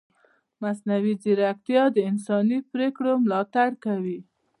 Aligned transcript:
مصنوعي 0.61 1.13
ځیرکتیا 1.23 1.83
د 1.93 1.97
انساني 2.09 2.57
پرېکړو 2.71 3.11
ملاتړ 3.23 3.69
کوي. 3.85 4.19